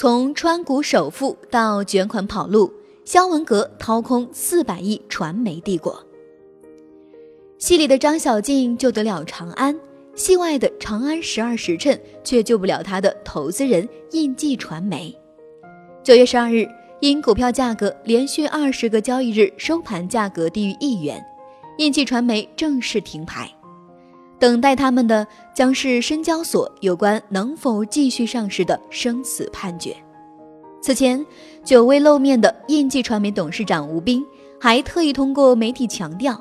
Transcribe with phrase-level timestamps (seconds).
[0.00, 2.72] 从川股首富到卷款跑路，
[3.04, 6.00] 肖文革掏空四百亿传媒帝国。
[7.58, 9.76] 戏里的张小静救得了长安，
[10.14, 15.12] 戏外的长安十二时辰却救不了他的投资人印记传媒。
[16.04, 16.64] 九月十二日，
[17.00, 21.20] 因股票价格连续二十个交易日收盘价格低于一元，
[21.78, 23.52] 印记传媒正式停牌。
[24.38, 29.96] 等待他们的将是深交所有关能否继续上市的生死判决。
[30.80, 31.24] 此前，
[31.64, 34.24] 久未露面的印记传媒董事长吴斌
[34.60, 36.40] 还特意通过媒体强调，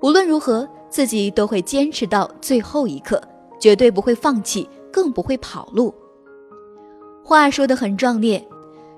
[0.00, 3.20] 无论如何，自己都会坚持到最后一刻，
[3.58, 5.92] 绝对不会放弃，更不会跑路。
[7.24, 8.42] 话说得很壮烈，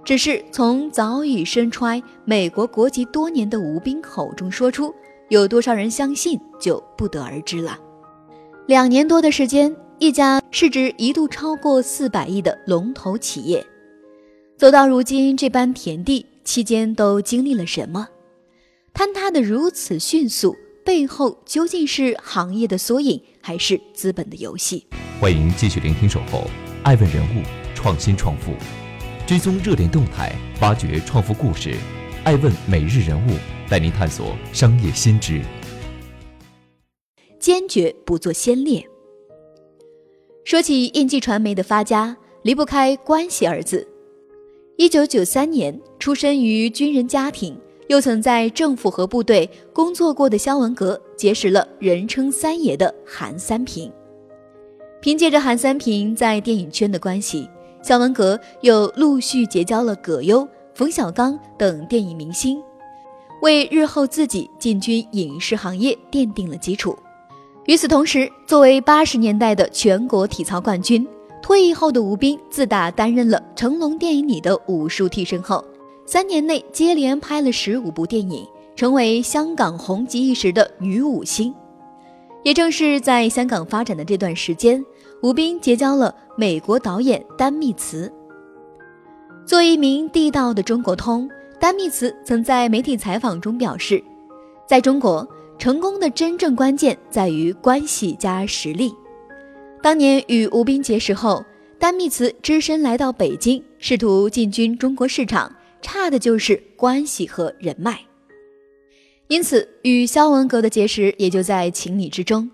[0.04, 4.94] 只是从早已身揣美国国籍多年的吴斌口中说出，
[5.30, 7.78] 有多少人相信，就不得而知了。
[8.68, 13.64] 两年多的时间，一家市值一度超过四百亿的龙头企业，
[14.58, 18.06] 走到如今这般田地，期间都经历了什么？
[18.92, 24.86] 坍塌的如此迅速，背后究竟是行业的缩影，还是资本的游戏？
[25.18, 26.44] 欢迎继续聆听《守候
[26.82, 27.42] 爱问人物
[27.74, 28.52] 创新创富》，
[29.26, 31.74] 追踪热点动态，挖掘创富故事。
[32.22, 33.30] 爱问每日人物
[33.66, 35.40] 带您探索商业新知。
[37.48, 38.86] 坚决不做先烈。
[40.44, 43.88] 说起印记传媒的发家，离不开“关系”二字。
[44.76, 53.90] 一九九三年出身于军人家庭，又曾在政府和部队工作过的肖文革，结识了人称“三爷”的韩三平。
[55.00, 57.48] 凭借着韩三平在电影圈的关系，
[57.82, 62.62] 肖文革又陆续结交了葛优、冯小刚等电影明星，
[63.40, 66.94] 为日后自己进军影视行业奠定了基础。
[67.68, 71.06] 与此同时，作为八十年代的全国体操冠军，
[71.42, 75.62] 退役后的吴斌自打担任了成龙电影里的武术替身后，
[76.06, 81.54] 三年内接连拍了十五部电影，成为香港红极一时的女武星。
[82.42, 84.82] 也正是在香港发展的这段时间，
[85.22, 88.10] 吴斌结交了美国导演丹密茨。
[89.44, 91.28] 作为一名地道的中国通，
[91.60, 94.02] 丹密茨曾在媒体采访中表示，
[94.66, 95.28] 在中国。
[95.58, 98.94] 成功的真正关键在于关系加实力。
[99.82, 101.44] 当年与吴斌结识后，
[101.80, 105.52] 丹密茨只身来到北京，试图进军中国市场，
[105.82, 108.00] 差的就是关系和人脉。
[109.26, 112.48] 因此，与肖文革的结识也就在情理之中。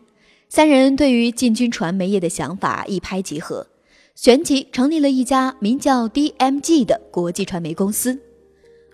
[0.48, 3.66] 三人对于进军传媒业的想法一拍即合，
[4.14, 8.19] 旋即成立了一家名叫 DMG 的国际传媒公司。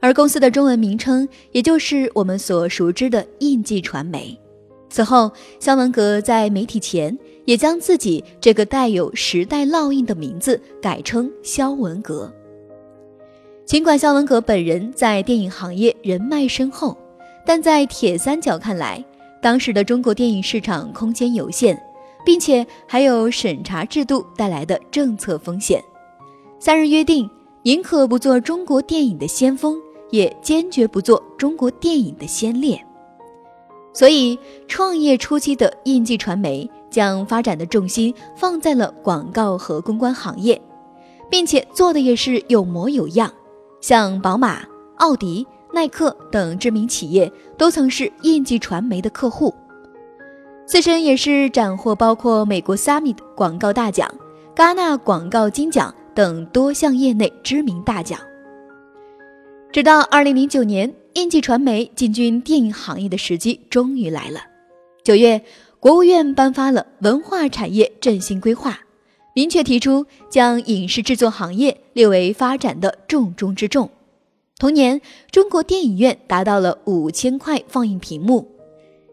[0.00, 4.38] 而公司的中文名称，也就是我们所熟知的印记传媒。
[4.88, 5.30] 此后，
[5.60, 12.32] 肖文革在媒体前也将自己这个带有时代烙印的名字改称肖文革。
[13.64, 16.96] 尽管肖文革本人在电影行业人脉深厚，
[17.46, 19.04] 但在铁三角看来，
[19.40, 21.78] 当时的中国电影市场空间有限，
[22.24, 25.80] 并且还有审查制度带来的政策风险。
[26.58, 27.30] 三人约定，
[27.62, 29.78] 宁可不做中国电影的先锋。
[30.10, 32.84] 也坚决不做中国电影的先烈，
[33.92, 34.38] 所以
[34.68, 40.60] 创业初期的印记传媒将发展的重心放在了广告和公关行业，
[41.30, 43.32] 并且做的也是有模有样，
[43.80, 44.62] 像宝马、
[44.96, 49.54] 奥迪、耐克等知名企业都曾是印记传媒的客户，
[50.66, 54.12] 自身也是斩获包括美国 Summit 广告大奖、
[54.54, 58.18] 戛纳广告金奖等多项业内知名大奖。
[59.72, 64.40] 直到二零零九年，印记传媒进军电影行业的时机终于来了。
[65.04, 65.40] 九月，
[65.78, 68.80] 国务院颁发了文化产业振兴规划，
[69.32, 73.88] 明确提出将影视制作行业列为发展的重中之重。
[74.58, 75.00] 同年，
[75.30, 78.48] 中国电影院达到了五千块放映屏幕。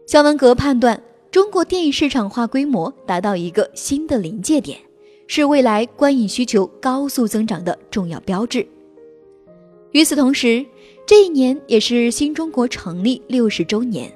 [0.08, 1.00] 肖文革判断，
[1.30, 4.76] 中国电影市场化规模达到一个新的临界点，
[5.28, 8.66] 是未来观影需求高速增长的重要标志。
[9.92, 10.64] 与此同时，
[11.06, 14.12] 这一年也是新中国成立六十周年。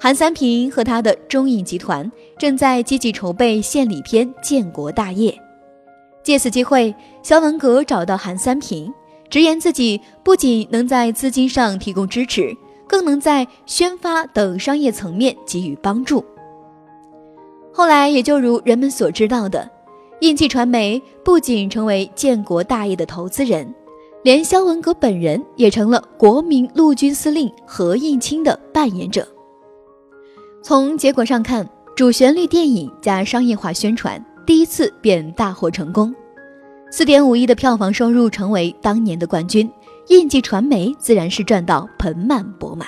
[0.00, 5.36] 韩三平和他的中影集团正在积极筹备献礼片建国大业。
[6.22, 8.92] 借此机会，肖文革找到韩三平，
[9.28, 16.24] 直言自己不仅能在资金上提供支持，更能在宣发等商业层面给予帮助。
[17.72, 19.68] 后来，也就如人们所知道的，
[20.20, 23.74] 印记传媒不仅成为建国大业的投资人，
[24.28, 29.26] 连肖文革本人也成了国民陆军司令何应钦的扮演者。
[30.62, 31.66] 从结果上看，
[31.96, 36.14] 主旋律电影加商业化宣传，第一次便大获成功。
[36.90, 39.66] 四点五亿的票房收入成为当年的冠军，
[40.08, 42.86] 印记传媒自然是赚到盆满钵满。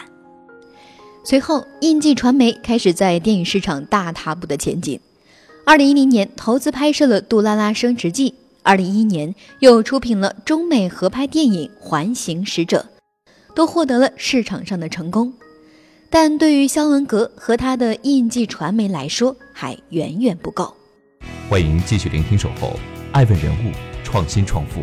[1.25, 5.01] 随后，印记传媒开始在电影市场大踏步的前进。
[5.65, 8.31] 二零一零年投资拍摄了《杜拉拉升职记》，
[8.63, 12.87] 二零一一年又出品了中美合拍电影《环形使者》，
[13.55, 15.33] 都获得了市场上的成功。
[16.11, 20.75] 但对于肖文革和他的印记传媒来说，还远远不够。
[21.49, 22.69] 欢迎继续聆听《守候》，
[23.13, 23.73] 爱问人物。
[24.03, 24.83] 创新创富，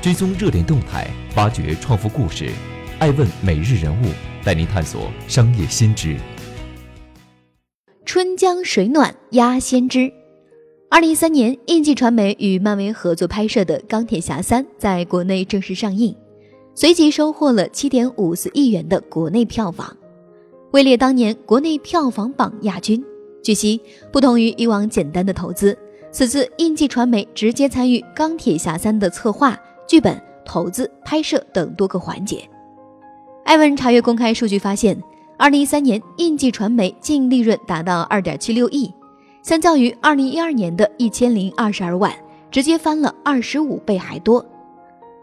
[0.00, 2.50] 追踪热点动态，挖掘创富故事。
[2.98, 4.06] 爱问每日人物
[4.42, 6.16] 带您探索商业新知。
[8.06, 10.10] 春江水暖鸭先知。
[10.88, 16.14] 二零一三年，印记传媒与漫威合作拍摄的《钢铁侠三》在国内正式上映，
[16.74, 19.94] 随即收获了七点五四亿元的国内票房，
[20.70, 23.04] 位列当年国内票房榜亚军。
[23.42, 23.80] 据悉，
[24.12, 25.76] 不同于以往简单的投资。
[26.12, 32.48] 此次印记传媒直接参与《钢铁侠三》的策划、剧本、投资、拍摄等多个环节。
[33.44, 34.96] 艾文查阅公开数据发现，
[35.36, 38.90] 二零一三年印记传媒净利润达到二点七六亿，
[39.46, 42.12] 相较于二零一二年的一千零二十二万，
[42.50, 44.44] 直接翻了二十五倍还多。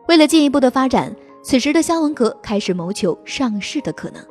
[0.08, 4.24] 为了进一步的发展，此时的肖文革开始谋求上市的可能。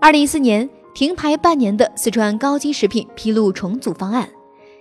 [0.00, 4.28] 二零一四年停牌半年的四川高金食品披露重组方案。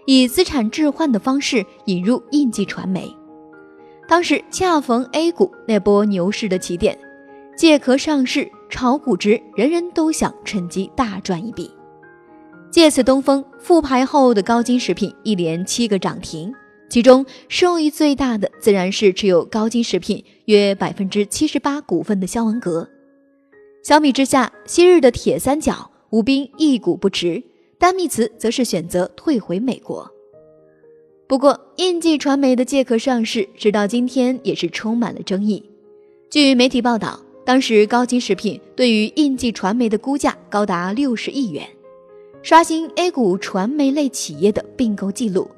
[0.06, 3.12] 以资产置换的方式引入印记传媒，
[4.08, 6.96] 当时恰逢 A 股那波牛市的起点，
[7.58, 11.72] 借壳上市炒股值，人人都想趁机大赚一笔。
[12.69, 16.54] 借此东风，复牌后的高金食品一连七个涨停，
[16.90, 22.88] 其中受益最大的自然是持有高金食品约百分之七十八股份的肖文革。
[23.84, 27.42] 相比之下，昔日的铁三角吴斌一股不值。
[27.80, 30.12] 丹蜜瓷则是选择退回美国。
[31.28, 35.63] 不过，印记传媒的借壳上市，直到今天也是充满了争议。
[36.30, 41.68] 据媒体报道，当时高金食品对于印记传媒的估价高达六十亿元，
[42.48, 45.52] 刷新 A 股传媒类企业的并购记录。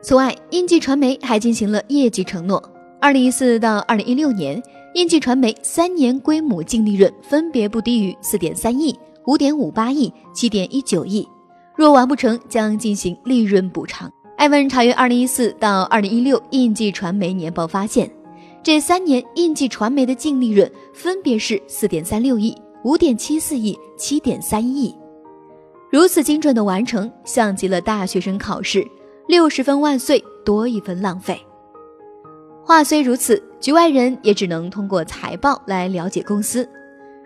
[0.00, 2.62] 此外，印记传媒还进行了业绩承诺：
[3.00, 4.62] 二零一四到二零一六年，
[4.94, 8.96] 印记传媒三年规模净利润分别不低于四点三亿、
[9.26, 11.26] 五点五八亿、七点一九亿。
[11.74, 14.08] 若完不成，将进行利润补偿。
[14.36, 18.08] 艾文查阅二零一四到二零一六印记传媒年报发现，
[18.62, 24.94] 这三年印记传媒的净利润分别是四点三六亿、五点七四亿、七点三亿。
[25.90, 28.86] 如此精准的完成，像极了大学生考试，
[29.26, 31.40] 六十分万岁，多一分浪费。
[32.62, 36.68] 话虽如此，局外人也只能通过财报来了解公司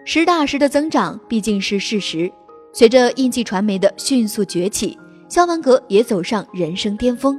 [0.04, 2.30] 实打实的增长，毕竟是事实。
[2.72, 4.96] 随着印记传媒的迅速崛起，
[5.28, 7.38] 肖文革也走上人生巅峰。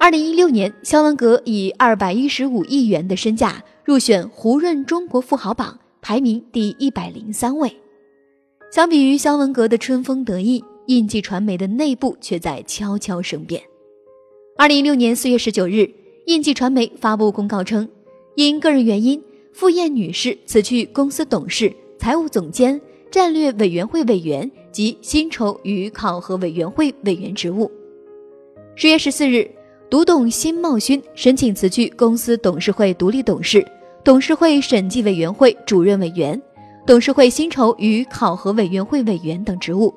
[0.00, 7.70] 二零一六年，肖文革以二百一十五亿元的身价入选胡润中国富豪榜，排名第一百零三位。
[8.70, 13.62] 相比于肖文革的春风得意，印记传媒的内部却在悄悄生变。
[14.56, 15.88] 二零一六年四月十九日，
[16.26, 17.88] 印记传媒发布公告称，
[18.34, 22.80] 因个人原因，傅燕女士辞去公司董事、财务总监。
[23.10, 27.70] 战略委员会委员及薪酬与考核委员会委员职务。
[28.74, 29.48] 十月十四日，
[29.88, 33.64] 独董辛茂勋申请辞去公司董事会独立董事、
[34.02, 36.42] 董事会审计委员会主任委员、
[36.86, 39.94] 董事会薪酬与考核委员会委员等职务。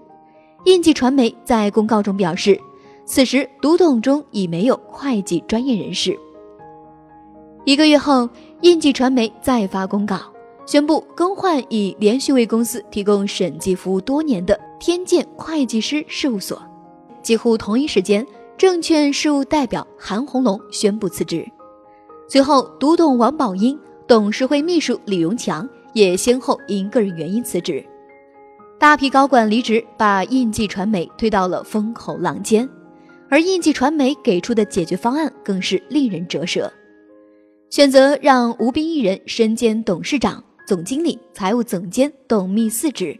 [0.65, 2.59] 印记传媒在公告中表示，
[3.05, 6.17] 此时独董中已没有会计专业人士。
[7.65, 8.29] 一个月后，
[8.61, 10.19] 印记传媒再发公告。
[10.65, 16.61] 宣布更换已连续为公司提供审计服务多年的天健会计师事务所。
[17.21, 18.25] 几乎同一时间，
[18.57, 21.49] 证券事务代表韩红龙宣布辞职。
[22.27, 27.83] 随后，独董王宝英、董事会秘书李荣强也先后因个人原因辞职。
[28.79, 32.69] 大批高管离职，把印记传媒推到了风口浪尖。
[33.29, 36.71] 而印记传媒给出的解决方案更是令人折舌，
[37.71, 40.43] 选择让吴斌一人身兼董事长。
[40.67, 43.17] 总经理、财务总监、董秘四职。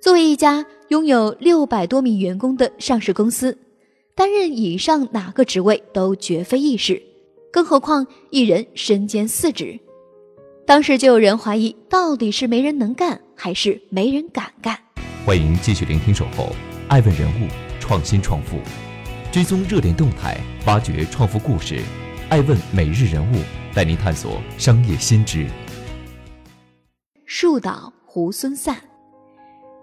[0.00, 3.56] 作为一家拥有六百多名员工的上市公司，
[4.14, 7.00] 担任以上哪个职位都绝非易事。
[7.52, 9.78] 更何况一人身兼四职。
[10.66, 14.74] 当时就有人怀疑，到底是没人能干，还是没人敢干？
[15.26, 16.44] 欢迎继续聆听《守候》，
[16.88, 18.56] 爱问人物，创新创富，
[19.30, 21.82] 追踪热点动态，挖掘创富故事。
[22.30, 23.36] 爱问每日人物
[23.74, 25.46] 带您探索商业新知。
[27.26, 28.74] 树倒猢狲散。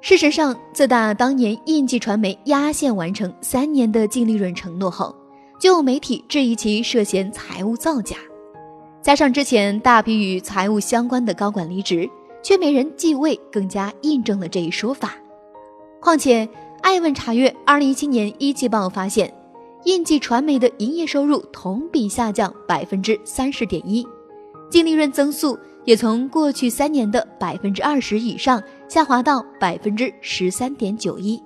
[0.01, 5.15] 事实上，自打当年印记传媒压线完成三年的净利润承诺后，
[5.59, 8.17] 就有媒体质疑其涉嫌财务造假。
[9.01, 12.07] 加上之前大批与财务相关的高管离职，
[12.43, 15.15] 却没人继位，更加印证了这一说法。
[15.99, 16.47] 况且，
[16.81, 19.33] 爱问查阅二零一七年一季报发现，
[19.85, 24.07] 印记传媒的营业收入同比下降百分之三十点一，
[24.69, 31.41] 净利润增速也从过去三年的百分之二十以上下滑到百分之十三点九一。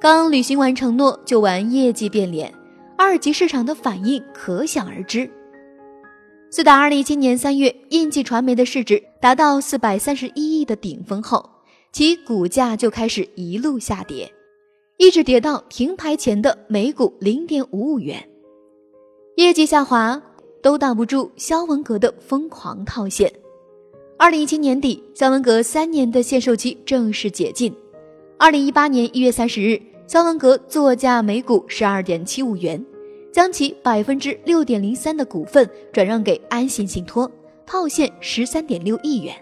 [0.00, 2.52] 刚履行完承诺就玩业绩变脸，
[2.96, 5.30] 二级市场的反应可想而知。
[6.50, 11.48] 自打二零一七年三月，印记传媒的市值达到四百三十一亿的顶峰后，
[11.92, 14.28] 其股价就开始一路下跌，
[14.96, 18.28] 一直跌到停牌前的每股零点五五元。
[19.36, 20.20] 业绩下滑
[20.60, 23.32] 都挡不住肖文革的疯狂套现。
[24.18, 27.72] 二零一七年底，肖文革三年的限售期正式解禁。
[28.36, 32.84] 二零一八年一月三十日，肖文革作价每股十二点七五元。
[33.32, 37.30] 将其百分之六点零三的股份转让给安信信托，
[37.64, 39.34] 套现十三点六亿元。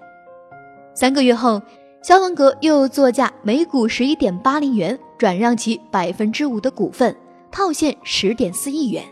[0.95, 1.61] 三个月后，
[2.02, 7.16] 肖文革又作价每股十一点八零元，转让其百分之五的股份，
[7.50, 9.02] 套现十点四亿元。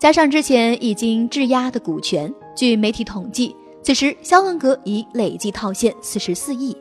[0.00, 6.76] 加上之前已经质押的股权，据媒体统计，此时肖文革已累计套现四十四亿。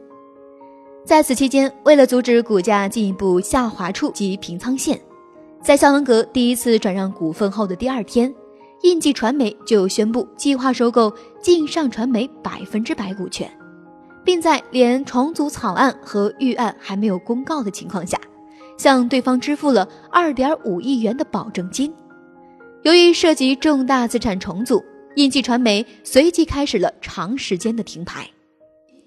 [1.06, 5.00] 在此期间，为了阻止股价进一步下滑处及平仓线。
[5.62, 8.34] 在肖文革第一次转让股份后的第二天，
[8.84, 13.52] 印记传媒就宣布计划收购晋上传媒百分之百股权，
[14.24, 18.18] 并在连重组草案和预案还没有公告的情况下，
[18.78, 21.94] 向对方支付了二点五亿元的保证金。
[22.84, 24.82] 由于涉及重大资产重组，
[25.16, 28.26] 印记传媒随即开始了长时间的停牌。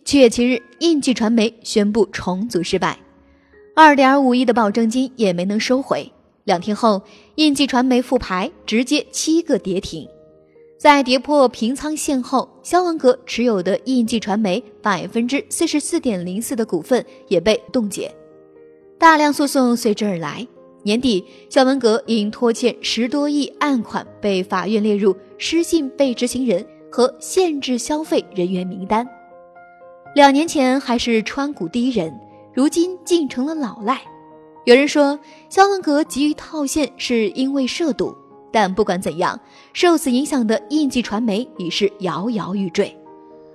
[0.05, 2.99] 七月七日，印记传媒宣布重组失败，
[3.75, 6.13] 二点五亿的保证金也没能收回。
[6.51, 7.01] 两天后，
[7.37, 10.09] 印记传媒复牌，直接七个跌停。
[10.77, 18.13] 在跌破平仓线后，肖文革持有的印记传媒百分之四十四点零四的股份也被冻结，
[18.99, 20.45] 大量诉讼随之而来。
[20.83, 29.07] 年底，肖文革因拖欠十多亿案款，被法院列入失信被执行人和限制消费人员名单。
[30.17, 32.13] 两年前还是川股第一人，
[32.53, 34.01] 如今竟成了老赖。
[34.65, 38.15] 有人说，肖文格急于套现是因为涉赌，
[38.53, 39.41] 但不管怎样，
[39.73, 42.95] 受此影响的印记传媒已是摇摇欲坠。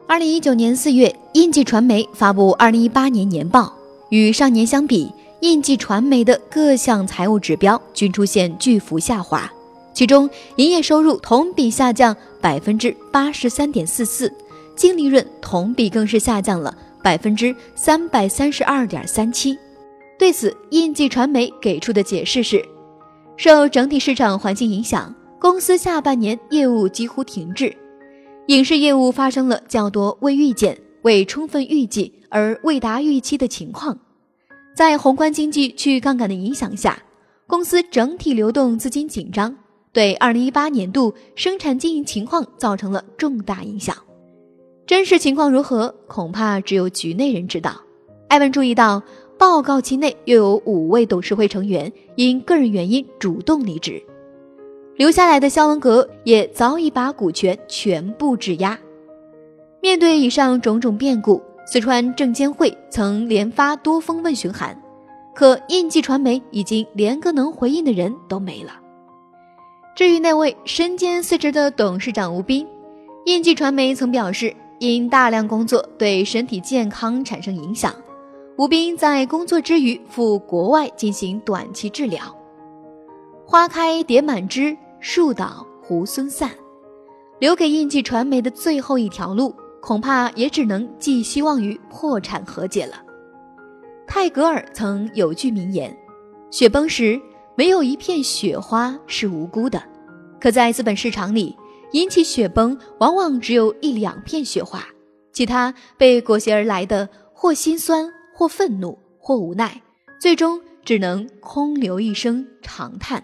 [0.08, 3.72] 二零一九年四月，印记传媒发布二零一八年年报，
[4.10, 9.52] 与上年相比，印记传媒的各项财务指标均出现巨幅下滑，
[9.94, 14.34] 其中营业收入同比下降百分之八十三点四四，
[14.76, 19.56] 净利润同比更是下降了百分之三百三十二点三七。
[20.26, 22.66] 对此，印记传媒给出的解释是，
[23.38, 27.72] 受整体市场环境影响，公司下半年业务几乎停滞，
[28.48, 33.96] 影视业务发生了较多未预见、未充分预计而未达预期的情况。
[34.76, 36.98] 在宏观经济去杠杆的影响下，
[37.46, 39.56] 公司整体流动资金紧张，
[39.94, 43.96] 对2018年度生产经营情况造成了重大影响。
[44.88, 47.80] 真实情况如何，恐怕只有局内人知道。
[48.28, 49.04] 艾文注意到。
[49.38, 54.02] 报告期内又有五位董事会成员因个人原因主动离职，
[54.96, 58.78] 留下来的肖文革也早已把股权全部质押。
[59.82, 64.82] 面对以上种种变故，四川证监会曾连发多封问询函，
[65.36, 68.80] 可印记传媒已经连个能回应的人都没了。
[69.96, 72.66] 至于那位身兼四职的董事长吴斌，
[73.26, 77.94] 印记传媒曾表示，因大量工作对身体健康产生影响。
[78.58, 82.22] 吴斌在工作之余赴国外进行短期治疗。
[83.46, 86.50] 花开蝶满枝，树倒猢狲散，
[87.40, 92.94] 留给印记传媒的最后一条路，恐怕也只能寄希望于破产和解了。
[94.08, 95.96] 泰戈尔曾有句名言
[96.50, 97.20] ：“雪崩时，
[97.56, 99.84] 没有一片雪花是无辜的。”
[100.40, 101.58] 可在资本市场里，
[101.92, 104.82] 引起雪崩往往只有一两片雪花，
[105.34, 108.10] 其他被裹挟而来的或心酸。
[108.38, 109.82] 或愤怒，或无奈，
[110.20, 113.24] 最终只能空留一声长叹。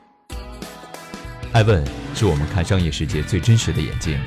[1.52, 4.18] 爱问是我们看商业世界最真实的眼睛，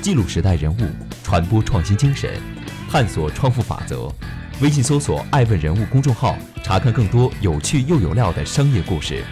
[0.00, 0.78] 记录时代人物，
[1.22, 2.40] 传播创新精神，
[2.88, 4.10] 探索创富法则。
[4.62, 6.34] 微信搜索“爱问人物”公众号，
[6.64, 9.22] 查看更多有趣又有料的商业故事。